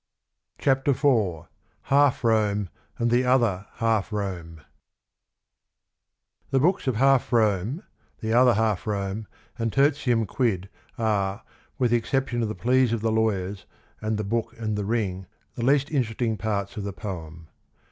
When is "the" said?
3.11-3.23, 6.49-6.59, 8.19-8.33, 11.91-11.97, 12.49-12.55, 13.01-13.11, 14.17-14.23, 14.75-14.85, 15.53-15.63, 16.83-16.93